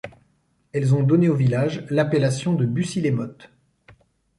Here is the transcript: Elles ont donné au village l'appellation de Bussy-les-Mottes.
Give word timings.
Elles 0.73 0.95
ont 0.95 1.03
donné 1.03 1.29
au 1.29 1.35
village 1.35 1.85
l'appellation 1.91 2.53
de 2.55 2.65
Bussy-les-Mottes. 2.65 3.51